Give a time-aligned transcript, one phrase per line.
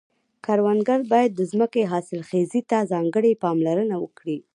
[0.45, 4.37] کروندګر باید د ځمکې حاصلخیزي ته ځانګړې پاملرنه وکړي.